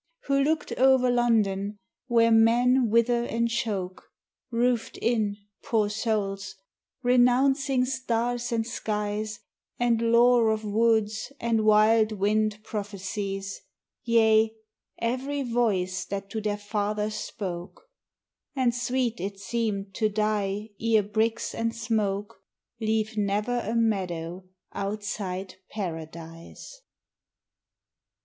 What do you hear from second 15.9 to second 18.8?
that to their fathers spoke: And